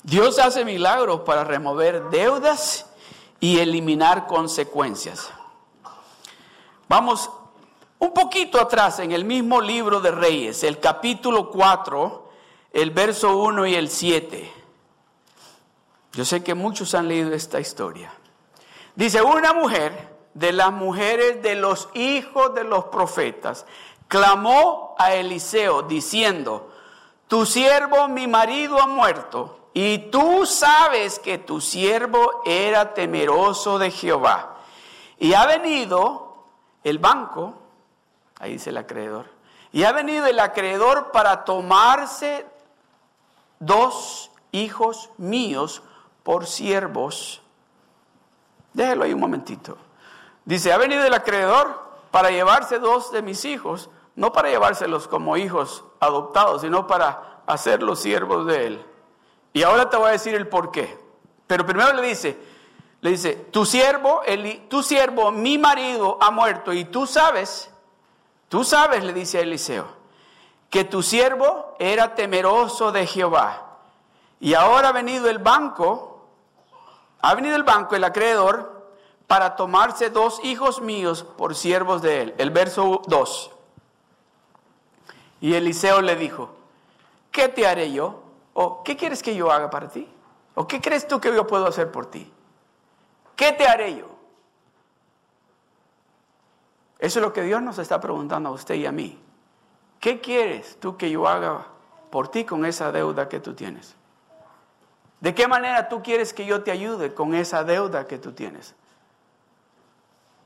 [0.02, 2.88] Dios hace milagros para remover deudas
[3.39, 5.30] y eliminar consecuencias.
[6.88, 7.30] Vamos
[8.00, 12.32] un poquito atrás en el mismo libro de Reyes, el capítulo 4,
[12.74, 14.61] el verso 1 y el 7.
[16.13, 18.12] Yo sé que muchos han leído esta historia.
[18.95, 23.65] Dice, una mujer de las mujeres de los hijos de los profetas
[24.08, 26.69] clamó a Eliseo diciendo,
[27.28, 33.89] tu siervo, mi marido, ha muerto, y tú sabes que tu siervo era temeroso de
[33.89, 34.58] Jehová.
[35.17, 36.45] Y ha venido
[36.84, 37.54] el banco,
[38.38, 39.28] ahí dice el acreedor,
[39.71, 42.45] y ha venido el acreedor para tomarse
[43.60, 45.84] dos hijos míos
[46.23, 47.41] por siervos.
[48.73, 49.77] Déjelo ahí un momentito.
[50.45, 55.38] Dice, ha venido el acreedor para llevarse dos de mis hijos, no para llevárselos como
[55.38, 58.86] hijos adoptados, sino para hacerlos siervos de él.
[59.53, 60.97] Y ahora te voy a decir el por qué.
[61.47, 62.38] Pero primero le dice,
[63.01, 67.69] le dice, tu siervo, el, tu siervo, mi marido ha muerto y tú sabes,
[68.47, 69.88] tú sabes, le dice a Eliseo,
[70.69, 73.79] que tu siervo era temeroso de Jehová.
[74.39, 76.11] Y ahora ha venido el banco
[77.21, 78.81] ha venido el banco, el acreedor,
[79.27, 82.36] para tomarse dos hijos míos por siervos de él.
[82.38, 83.51] El verso 2.
[85.39, 86.53] Y Eliseo le dijo,
[87.31, 88.23] ¿qué te haré yo?
[88.53, 90.07] ¿O qué quieres que yo haga para ti?
[90.53, 92.29] ¿O qué crees tú que yo puedo hacer por ti?
[93.36, 94.07] ¿Qué te haré yo?
[96.99, 99.19] Eso es lo que Dios nos está preguntando a usted y a mí.
[99.99, 101.67] ¿Qué quieres tú que yo haga
[102.10, 103.95] por ti con esa deuda que tú tienes?
[105.21, 108.73] ¿De qué manera tú quieres que yo te ayude con esa deuda que tú tienes?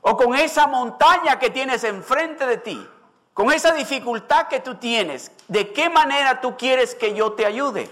[0.02, 2.88] O con esa montaña que tienes enfrente de ti,
[3.32, 7.90] con esa dificultad que tú tienes, ¿de qué manera tú quieres que yo te ayude?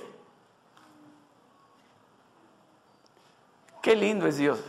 [3.81, 4.61] Qué lindo es Dios.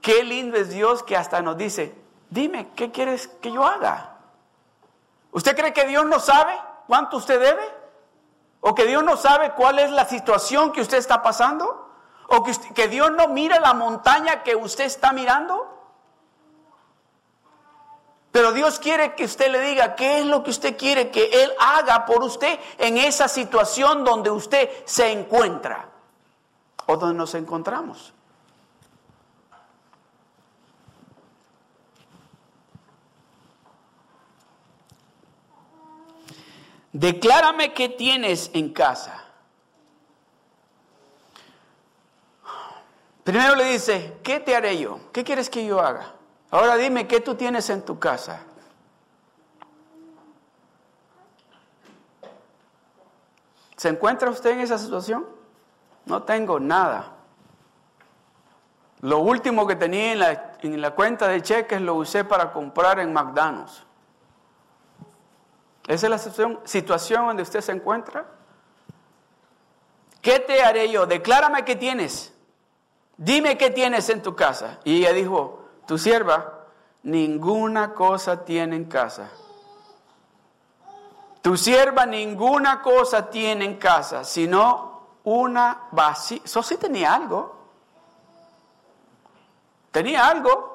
[0.00, 1.94] Qué lindo es Dios que hasta nos dice,
[2.30, 4.16] dime, ¿qué quieres que yo haga?
[5.32, 7.81] ¿Usted cree que Dios no sabe cuánto usted debe?
[8.64, 11.90] ¿O que Dios no sabe cuál es la situación que usted está pasando?
[12.28, 15.68] ¿O que, Dios no mira la montaña que usted está mirando?
[18.30, 21.52] Pero Dios quiere que usted le diga qué es lo que usted quiere que Él
[21.58, 25.88] haga por usted en esa situación donde usted se encuentra
[26.86, 28.14] o donde nos encontramos.
[36.92, 39.24] Declárame qué tienes en casa.
[43.24, 44.98] Primero le dice, ¿qué te haré yo?
[45.12, 46.12] ¿Qué quieres que yo haga?
[46.50, 48.42] Ahora dime, ¿qué tú tienes en tu casa?
[53.76, 55.26] ¿Se encuentra usted en esa situación?
[56.04, 57.12] No tengo nada.
[59.00, 60.12] Lo último que tenía
[60.62, 63.84] en la cuenta de cheques lo usé para comprar en McDonald's.
[65.86, 68.26] ¿Esa es la situación, donde usted se encuentra?
[70.20, 71.06] ¿Qué te haré yo?
[71.06, 72.32] Declárame qué tienes.
[73.16, 74.78] Dime qué tienes en tu casa.
[74.84, 76.66] Y ella dijo, tu sierva,
[77.02, 79.30] ninguna cosa tiene en casa.
[81.42, 84.92] Tu sierva ninguna cosa tiene en casa, sino
[85.24, 86.44] una vasija.
[86.44, 87.56] Eso sí tenía algo.
[89.90, 90.71] Tenía algo.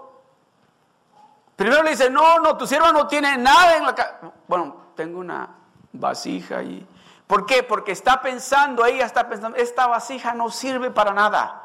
[1.58, 4.20] Primero le dice, no, no, tu sierva no tiene nada en la casa.
[4.48, 5.50] Bueno, tengo una
[5.92, 6.88] vasija y...
[7.26, 7.64] ¿Por qué?
[7.64, 11.64] Porque está pensando, ella está pensando, esta vasija no sirve para nada.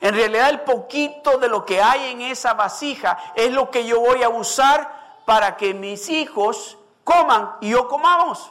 [0.00, 4.00] En realidad el poquito de lo que hay en esa vasija es lo que yo
[4.00, 8.50] voy a usar para que mis hijos coman y yo comamos.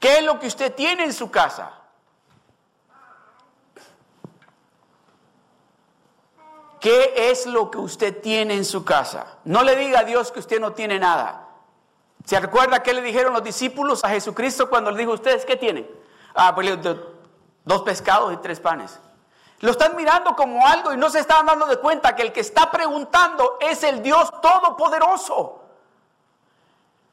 [0.00, 1.77] ¿Qué es lo que usted tiene en su casa?
[6.80, 9.38] ¿Qué es lo que usted tiene en su casa?
[9.44, 11.48] No le diga a Dios que usted no tiene nada.
[12.24, 15.90] ¿Se recuerda qué le dijeron los discípulos a Jesucristo cuando le dijo, ¿ustedes qué tienen?
[16.34, 16.78] Ah, pues
[17.64, 19.00] dos pescados y tres panes.
[19.60, 22.40] Lo están mirando como algo y no se están dando de cuenta que el que
[22.40, 25.67] está preguntando es el Dios Todopoderoso.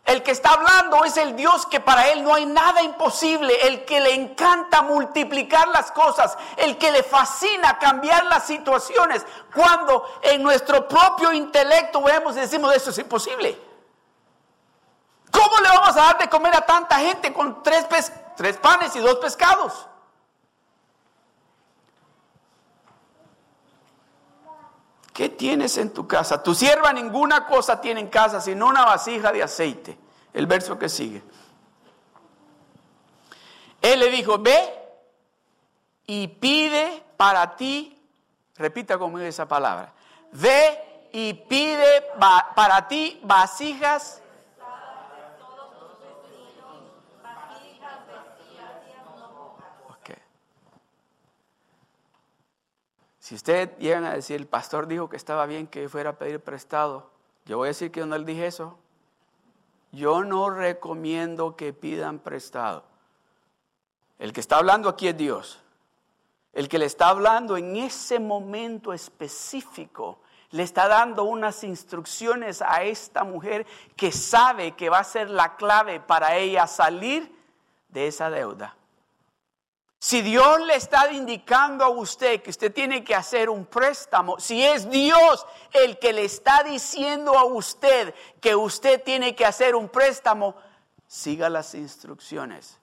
[0.05, 3.85] El que está hablando es el Dios que para él no hay nada imposible, el
[3.85, 10.43] que le encanta multiplicar las cosas, el que le fascina cambiar las situaciones, cuando en
[10.43, 13.59] nuestro propio intelecto vemos y decimos, eso es imposible.
[15.31, 17.87] ¿Cómo le vamos a dar de comer a tanta gente con tres,
[18.37, 19.87] tres panes y dos pescados?
[25.15, 26.43] ¿Qué tienes en tu casa?
[26.43, 29.97] Tu sierva ninguna cosa tiene en casa sino una vasija de aceite.
[30.33, 31.23] El verso que sigue.
[33.81, 34.59] Él le dijo, ve
[36.05, 37.97] y pide para ti,
[38.57, 39.93] repita conmigo esa palabra,
[40.33, 42.03] ve y pide
[42.53, 44.21] para ti vasijas
[53.25, 56.41] Si usted llega a decir, el pastor dijo que estaba bien que fuera a pedir
[56.41, 57.09] prestado,
[57.45, 58.77] yo voy a decir que yo no le dije eso.
[59.91, 62.83] Yo no recomiendo que pidan prestado.
[64.19, 65.59] El que está hablando aquí es Dios.
[66.53, 70.19] El que le está hablando en ese momento específico,
[70.51, 75.55] le está dando unas instrucciones a esta mujer que sabe que va a ser la
[75.55, 77.35] clave para ella salir
[77.89, 78.75] de esa deuda.
[80.05, 84.63] Si Dios le está indicando a usted que usted tiene que hacer un préstamo, si
[84.63, 89.89] es Dios el que le está diciendo a usted que usted tiene que hacer un
[89.89, 90.57] préstamo,
[91.07, 92.79] siga las instrucciones.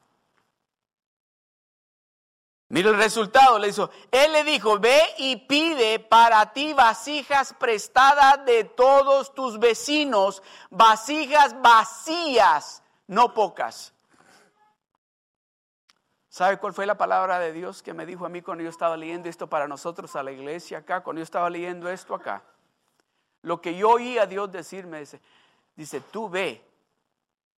[2.70, 8.44] Mira el resultado, le dijo, él le dijo, ve y pide para ti vasijas prestadas
[8.44, 13.92] de todos tus vecinos, vasijas vacías, no pocas.
[16.32, 18.96] ¿Sabe cuál fue la palabra de Dios que me dijo a mí cuando yo estaba
[18.96, 21.02] leyendo esto para nosotros a la iglesia acá?
[21.02, 22.42] Cuando yo estaba leyendo esto acá.
[23.42, 25.20] Lo que yo oí a Dios decirme, dice,
[25.76, 26.66] dice, tú ve,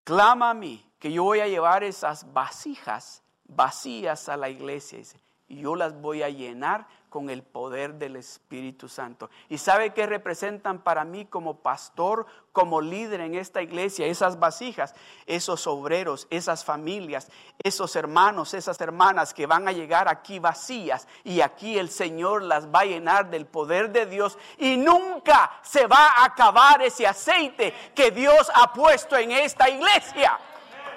[0.02, 4.98] clama a mí, que yo voy a llevar esas vasijas vacías a la iglesia.
[5.46, 9.30] Y yo las voy a llenar con el poder del Espíritu Santo.
[9.48, 14.08] ¿Y sabe qué representan para mí como pastor, como líder en esta iglesia?
[14.08, 17.30] Esas vasijas, esos obreros, esas familias,
[17.62, 22.66] esos hermanos, esas hermanas que van a llegar aquí vacías y aquí el Señor las
[22.66, 27.72] va a llenar del poder de Dios y nunca se va a acabar ese aceite
[27.94, 30.36] que Dios ha puesto en esta iglesia.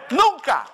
[0.09, 0.65] Nunca.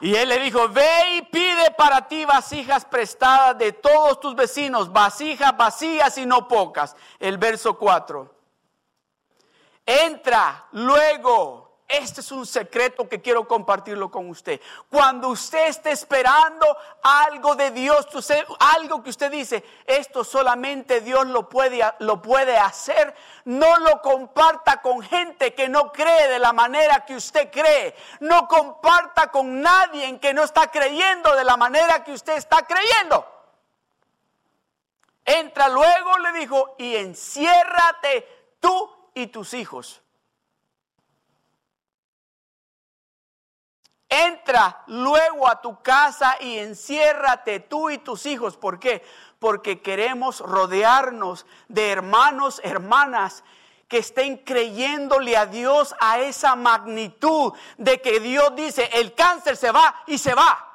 [0.00, 4.92] Y él le dijo, ve y pide para ti vasijas prestadas de todos tus vecinos,
[4.92, 6.96] vasijas vacías y no pocas.
[7.18, 8.34] El verso 4.
[9.86, 11.63] Entra luego
[11.96, 14.60] este es un secreto que quiero compartirlo con usted.
[14.90, 16.66] Cuando usted esté esperando
[17.02, 18.06] algo de Dios,
[18.58, 23.14] algo que usted dice, esto solamente Dios lo puede, lo puede hacer,
[23.44, 27.94] no lo comparta con gente que no cree de la manera que usted cree.
[28.20, 33.26] No comparta con nadie que no está creyendo de la manera que usted está creyendo.
[35.24, 40.03] Entra luego, le dijo, y enciérrate tú y tus hijos.
[44.14, 48.56] Entra luego a tu casa y enciérrate tú y tus hijos.
[48.56, 49.04] ¿Por qué?
[49.40, 53.42] Porque queremos rodearnos de hermanos, hermanas
[53.88, 59.72] que estén creyéndole a Dios a esa magnitud de que Dios dice, el cáncer se
[59.72, 60.70] va y se va.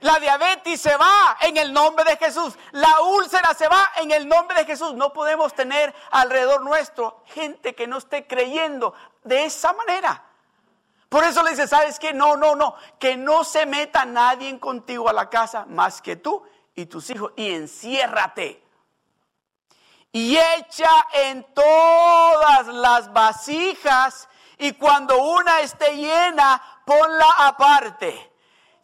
[0.00, 2.56] La diabetes se va en el nombre de Jesús.
[2.70, 4.94] La úlcera se va en el nombre de Jesús.
[4.94, 10.27] No podemos tener alrededor nuestro gente que no esté creyendo de esa manera.
[11.08, 12.12] Por eso le dice, ¿sabes qué?
[12.12, 12.74] No, no, no.
[12.98, 16.42] Que no se meta nadie contigo a la casa más que tú
[16.74, 17.32] y tus hijos.
[17.36, 18.62] Y enciérrate.
[20.12, 24.28] Y echa en todas las vasijas.
[24.58, 28.27] Y cuando una esté llena, ponla aparte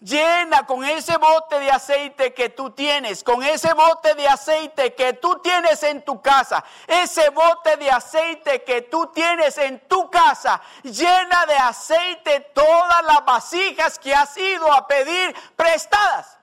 [0.05, 5.15] llena con ese bote de aceite que tú tienes, con ese bote de aceite que
[5.15, 10.61] tú tienes en tu casa, ese bote de aceite que tú tienes en tu casa,
[10.83, 16.39] llena de aceite todas las vasijas que has ido a pedir prestadas.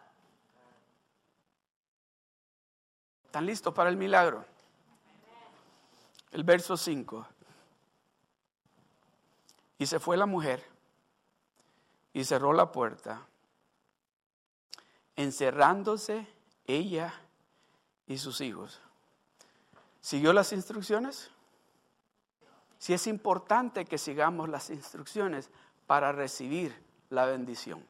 [3.26, 4.44] ¿Están listos para el milagro?
[6.32, 7.28] El verso 5.
[9.78, 10.66] Y se fue la mujer
[12.14, 13.28] y cerró la puerta
[15.16, 16.28] encerrándose
[16.66, 17.14] ella
[18.08, 18.82] y sus hijos.
[20.00, 21.30] ¿Siguió las instrucciones?
[22.78, 25.50] Si es importante que sigamos las instrucciones
[25.86, 26.76] para recibir
[27.10, 27.86] la bendición.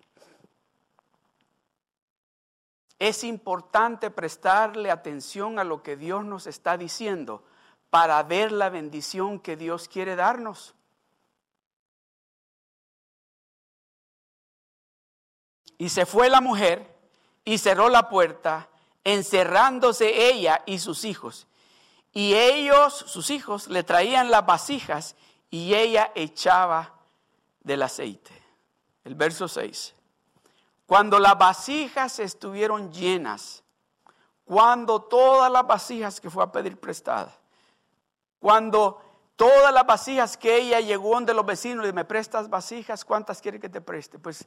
[2.99, 7.43] Es importante prestarle atención a lo que Dios nos está diciendo
[7.89, 10.75] para ver la bendición que Dios quiere darnos.
[15.77, 16.90] Y se fue la mujer
[17.43, 18.69] y cerró la puerta,
[19.03, 21.47] encerrándose ella y sus hijos.
[22.13, 25.15] Y ellos, sus hijos, le traían las vasijas
[25.49, 26.93] y ella echaba
[27.61, 28.31] del aceite.
[29.03, 29.95] El verso 6.
[30.85, 33.63] Cuando las vasijas estuvieron llenas,
[34.43, 37.33] cuando todas las vasijas que fue a pedir prestadas,
[38.39, 39.01] cuando
[39.37, 43.59] todas las vasijas que ella llegó donde los vecinos y me prestas vasijas, ¿cuántas quiere
[43.59, 44.19] que te preste?
[44.19, 44.45] Pues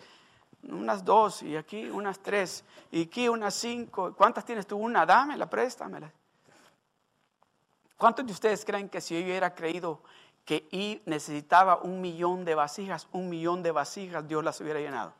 [0.69, 4.15] unas dos y aquí unas tres y aquí unas cinco.
[4.15, 4.77] ¿Cuántas tienes tú?
[4.77, 6.11] Una, dámela, préstamela.
[7.97, 10.03] ¿Cuántos de ustedes creen que si yo hubiera creído
[10.45, 15.13] que necesitaba un millón de vasijas, un millón de vasijas, Dios las hubiera llenado?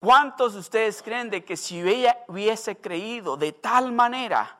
[0.00, 4.58] ¿Cuántos de ustedes creen de que si ella hubiese creído de tal manera,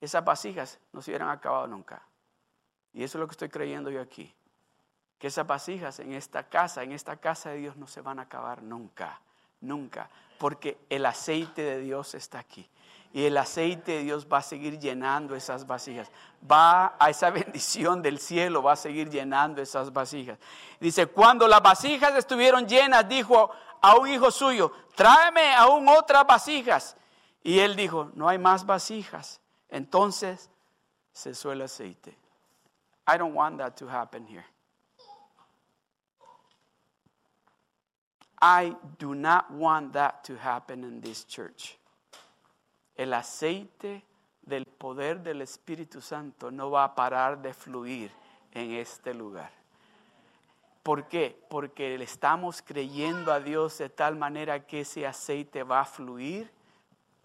[0.00, 2.02] esas vasijas no se hubieran acabado nunca?
[2.92, 4.34] Y eso es lo que estoy creyendo yo aquí
[5.20, 8.22] que esas vasijas en esta casa, en esta casa de Dios no se van a
[8.22, 9.20] acabar nunca,
[9.60, 10.08] nunca,
[10.38, 12.68] porque el aceite de Dios está aquí.
[13.12, 16.10] Y el aceite de Dios va a seguir llenando esas vasijas.
[16.50, 20.38] Va a esa bendición del cielo, va a seguir llenando esas vasijas.
[20.80, 23.50] Dice, cuando las vasijas estuvieron llenas, dijo
[23.82, 26.96] a un hijo suyo, tráeme aún otras vasijas.
[27.42, 29.38] Y él dijo, no hay más vasijas.
[29.68, 30.48] Entonces
[31.12, 32.16] cesó el aceite.
[33.06, 34.46] I don't want that to happen here.
[38.40, 41.76] I do not want that to happen in this church.
[42.96, 44.02] El aceite
[44.42, 48.10] del poder del Espíritu Santo no va a parar de fluir
[48.52, 49.50] en este lugar.
[50.82, 51.38] ¿Por qué?
[51.50, 56.50] Porque le estamos creyendo a Dios de tal manera que ese aceite va a fluir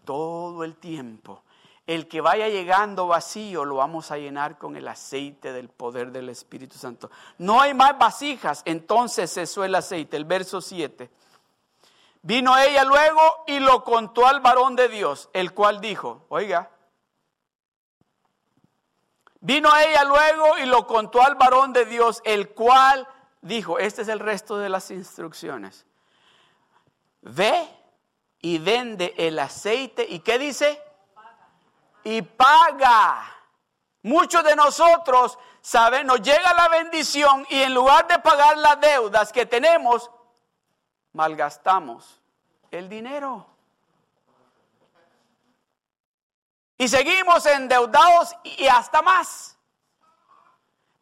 [0.04, 1.42] todo el tiempo.
[1.86, 6.28] El que vaya llegando vacío lo vamos a llenar con el aceite del poder del
[6.28, 7.10] Espíritu Santo.
[7.38, 10.16] No hay más vasijas, entonces cesó el aceite.
[10.16, 11.08] El verso 7.
[12.22, 16.72] Vino ella luego y lo contó al varón de Dios, el cual dijo, oiga,
[19.38, 23.06] vino ella luego y lo contó al varón de Dios, el cual
[23.42, 25.86] dijo, este es el resto de las instrucciones,
[27.20, 27.68] ve
[28.40, 30.82] y vende el aceite y ¿qué dice?
[32.06, 33.34] Y paga.
[34.02, 36.06] Muchos de nosotros, ¿saben?
[36.06, 40.08] Nos llega la bendición y en lugar de pagar las deudas que tenemos,
[41.12, 42.20] malgastamos
[42.70, 43.44] el dinero.
[46.78, 49.56] Y seguimos endeudados y hasta más.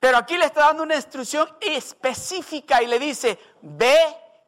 [0.01, 3.99] Pero aquí le está dando una instrucción específica y le dice, ve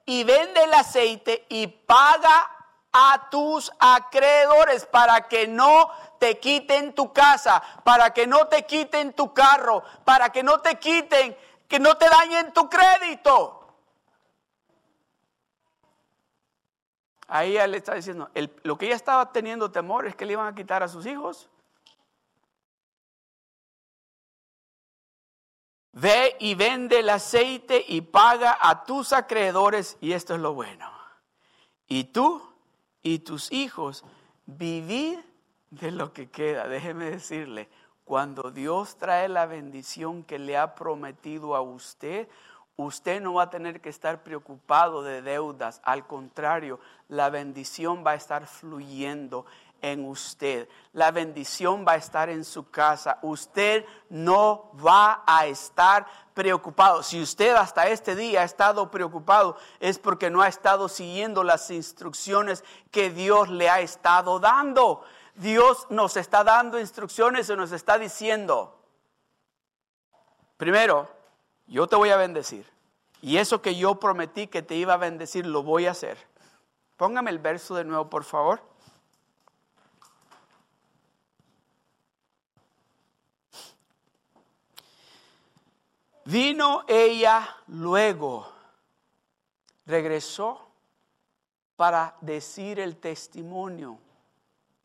[0.06, 2.50] y vende el aceite y paga
[2.98, 9.12] a tus acreedores para que no te quiten tu casa, para que no te quiten
[9.12, 11.36] tu carro, para que no te quiten,
[11.68, 13.66] que no te dañen tu crédito.
[17.28, 18.30] Ahí ella le está diciendo,
[18.62, 21.48] lo que ella estaba teniendo temor es que le iban a quitar a sus hijos.
[25.92, 30.92] Ve y vende el aceite y paga a tus acreedores y esto es lo bueno.
[31.88, 32.54] Y tú
[33.02, 34.04] y tus hijos
[34.44, 35.18] vivid
[35.70, 36.68] de lo que queda.
[36.68, 37.68] Déjeme decirle,
[38.04, 42.28] cuando Dios trae la bendición que le ha prometido a usted,
[42.76, 45.80] usted no va a tener que estar preocupado de deudas.
[45.82, 49.46] Al contrario, la bendición va a estar fluyendo
[49.82, 50.68] en usted.
[50.92, 53.18] La bendición va a estar en su casa.
[53.22, 57.02] Usted no va a estar preocupado.
[57.02, 61.70] Si usted hasta este día ha estado preocupado, es porque no ha estado siguiendo las
[61.70, 65.02] instrucciones que Dios le ha estado dando.
[65.36, 68.78] Dios nos está dando instrucciones y nos está diciendo,
[70.56, 71.08] primero,
[71.66, 72.66] yo te voy a bendecir.
[73.20, 76.16] Y eso que yo prometí que te iba a bendecir, lo voy a hacer.
[76.96, 78.62] Póngame el verso de nuevo, por favor.
[86.24, 88.50] Vino ella luego,
[89.84, 90.66] regresó
[91.76, 94.00] para decir el testimonio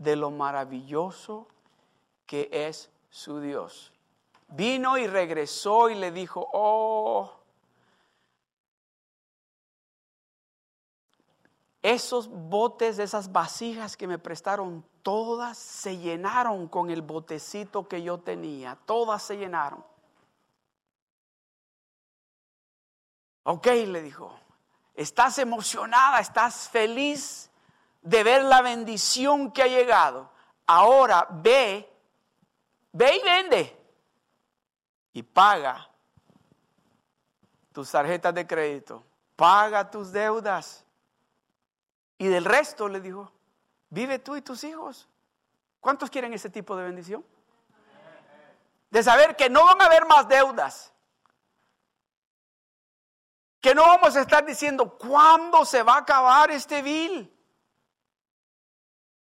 [0.02, 1.48] de lo maravilloso
[2.26, 3.94] que es su Dios.
[4.48, 7.32] Vino y regresó y le dijo, oh,
[11.84, 18.20] esos botes, esas vasijas que me prestaron, todas se llenaron con el botecito que yo
[18.20, 19.86] tenía, todas se llenaron.
[23.44, 24.36] Ok, le dijo,
[24.96, 27.51] estás emocionada, estás feliz
[28.02, 30.32] de ver la bendición que ha llegado.
[30.66, 31.90] Ahora ve,
[32.92, 33.80] ve y vende
[35.14, 35.90] y paga
[37.72, 39.04] tus tarjetas de crédito,
[39.36, 40.86] paga tus deudas.
[42.18, 43.32] Y del resto le dijo,
[43.90, 45.08] vive tú y tus hijos.
[45.80, 47.26] ¿Cuántos quieren ese tipo de bendición?
[48.92, 50.92] De saber que no van a haber más deudas
[53.62, 57.32] que no vamos a estar diciendo cuándo se va a acabar este vil.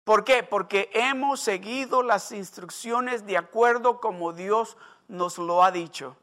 [0.04, 0.44] ¿Por qué?
[0.44, 4.78] Porque hemos seguido las instrucciones de acuerdo como Dios
[5.08, 6.18] nos lo ha dicho.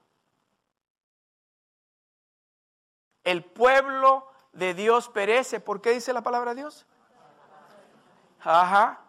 [3.23, 5.61] El pueblo de Dios perece.
[5.61, 6.87] ¿Por qué dice la palabra de Dios?
[8.41, 9.01] Ajá.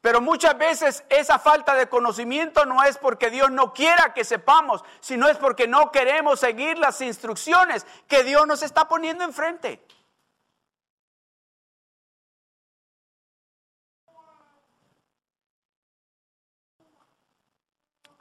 [0.00, 4.82] Pero muchas veces esa falta de conocimiento no es porque Dios no quiera que sepamos,
[5.00, 9.84] sino es porque no queremos seguir las instrucciones que Dios nos está poniendo enfrente.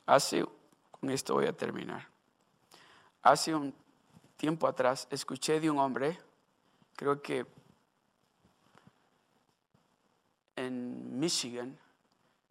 [0.10, 0.46] Hace,
[0.90, 2.08] con esto voy a terminar.
[3.22, 3.72] Hace un
[4.38, 6.20] tiempo atrás escuché de un hombre,
[6.96, 7.46] creo que
[10.56, 11.78] en Michigan,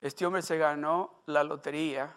[0.00, 2.14] este hombre se ganó la lotería,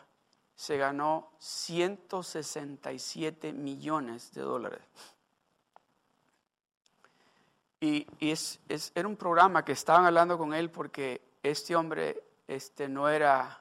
[0.55, 4.83] se ganó 167 millones de dólares.
[7.79, 8.59] Y, es,
[8.93, 13.60] era un programa que estaban hablando con él porque este hombre este, no, era,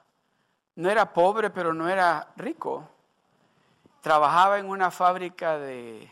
[0.75, 2.87] no era pobre, pero no era rico.
[4.01, 6.11] Trabajaba en una fábrica de,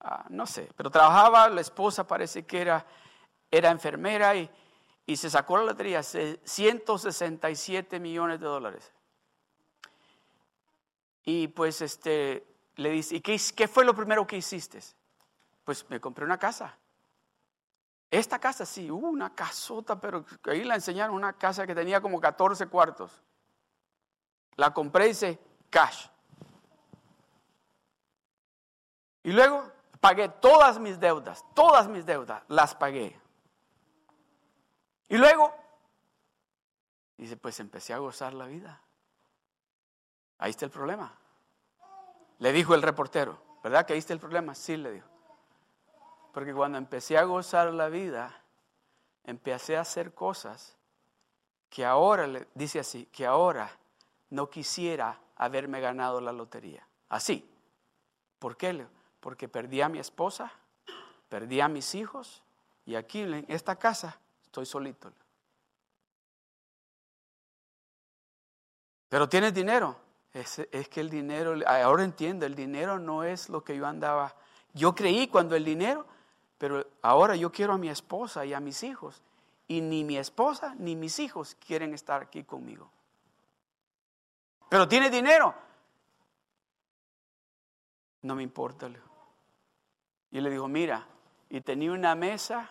[0.00, 2.84] ah, no sé, pero trabajaba, la esposa parece que era,
[3.50, 4.50] era enfermera y,
[5.06, 8.92] y se sacó la lotería 167 millones de dólares.
[11.24, 14.80] Y pues este, le dice, ¿y qué, qué, fue lo primero que hiciste?
[15.64, 16.76] Pues me compré una casa.
[18.10, 22.66] Esta casa sí, una casota, pero ahí la enseñaron, una casa que tenía como 14
[22.68, 23.22] cuartos.
[24.58, 25.38] La compré y dice,
[25.70, 26.08] cash.
[29.22, 33.16] Y luego pagué todas mis deudas, todas mis deudas, las pagué.
[35.08, 35.54] Y luego,
[37.16, 38.82] dice, pues empecé a gozar la vida.
[40.38, 41.16] Ahí está el problema.
[42.40, 44.56] Le dijo el reportero, ¿verdad que ahí está el problema?
[44.56, 45.08] Sí, le dijo.
[46.32, 48.42] Porque cuando empecé a gozar la vida,
[49.22, 50.76] empecé a hacer cosas
[51.70, 53.70] que ahora, dice así, que ahora
[54.30, 56.86] no quisiera haberme ganado la lotería.
[57.08, 57.48] Así.
[58.38, 58.86] ¿Por qué?
[59.20, 60.52] Porque perdí a mi esposa,
[61.28, 62.42] perdí a mis hijos
[62.86, 65.12] y aquí en esta casa Estoy solito.
[69.10, 69.94] Pero tienes dinero.
[70.32, 74.34] Es, es, que el dinero, ahora entiendo, el dinero no es lo que yo andaba.
[74.72, 76.06] Yo creí cuando el dinero,
[76.56, 79.22] pero ahora yo quiero a mi esposa y a mis hijos.
[79.66, 82.90] Y ni mi esposa ni mis hijos quieren estar aquí conmigo.
[84.68, 85.54] Pero tiene dinero.
[88.22, 88.90] No me importa.
[90.30, 91.06] Y le dijo, mira,
[91.48, 92.70] y tenía una mesa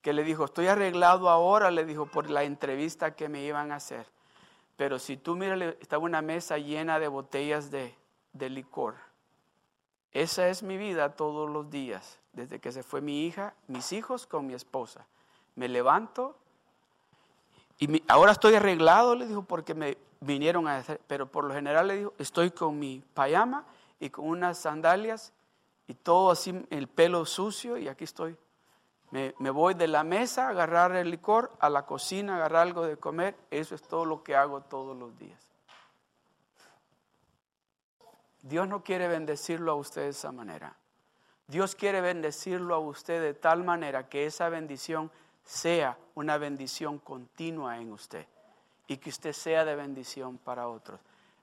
[0.00, 3.76] que le dijo, estoy arreglado ahora, le dijo, por la entrevista que me iban a
[3.76, 4.06] hacer.
[4.76, 7.94] Pero si tú miras, estaba una mesa llena de botellas de,
[8.32, 8.94] licor.
[10.12, 14.26] Esa es mi vida todos los días, desde que se fue mi hija, mis hijos
[14.26, 15.06] con mi esposa.
[15.56, 16.38] Me levanto
[17.78, 21.88] y ahora estoy arreglado, le dijo, porque me vinieron a hacer, pero por lo general
[21.88, 23.64] le dijo, estoy con mi payama
[24.00, 25.32] y con unas sandalias
[25.86, 28.36] y todo así, el pelo sucio y aquí estoy.
[29.10, 32.62] Me, me, voy de la mesa a agarrar el licor, a la cocina, a agarrar
[32.62, 33.36] algo de comer.
[33.50, 35.40] Eso es todo lo que hago todos los días.
[38.42, 40.76] Dios no quiere bendecirlo a usted de esa manera.
[41.46, 45.10] Dios quiere bendecirlo a usted de tal manera que esa bendición
[45.42, 48.26] sea una bendición continua en usted
[48.88, 50.98] y que usted sea de bendición para otros.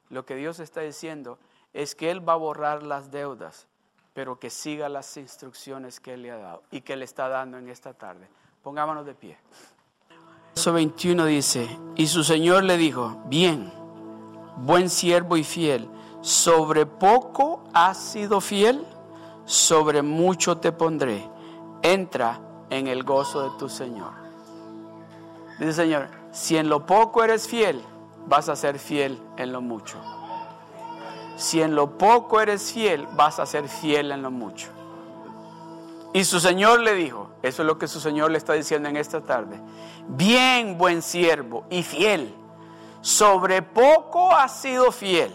[0.09, 1.39] Lo que Dios está diciendo
[1.73, 3.67] es que Él va a borrar las deudas,
[4.13, 7.57] pero que siga las instrucciones que Él le ha dado y que le está dando
[7.57, 8.27] en esta tarde.
[8.63, 9.37] Pongámonos de pie.
[10.55, 13.71] Verso 21 dice, y su Señor le dijo, bien,
[14.57, 15.87] buen siervo y fiel,
[16.21, 18.85] sobre poco has sido fiel
[19.45, 21.29] sobre mucho te pondré,
[21.81, 22.39] entra
[22.69, 24.11] en el gozo de tu Señor.
[25.59, 27.81] Dice Señor, si en lo poco eres fiel,
[28.27, 29.97] vas a ser fiel en lo mucho.
[31.37, 34.67] Si en lo poco eres fiel, vas a ser fiel en lo mucho.
[36.11, 38.97] Y su Señor le dijo, eso es lo que su Señor le está diciendo en
[38.97, 39.61] esta tarde,
[40.09, 42.35] bien buen siervo y fiel,
[42.99, 45.31] sobre poco has sido fiel,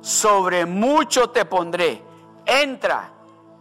[0.00, 2.02] sobre mucho te pondré,
[2.44, 3.12] entra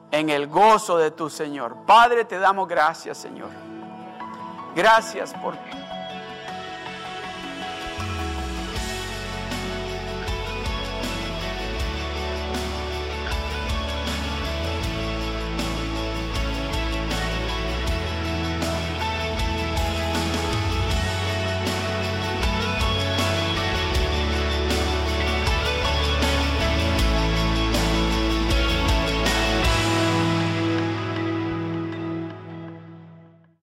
[0.10, 1.86] en el gozo de tu Señor.
[1.86, 3.50] Padre, te damos gracias, Señor.
[4.76, 5.56] Gracias por